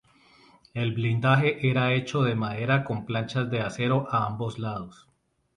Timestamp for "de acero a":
3.51-4.25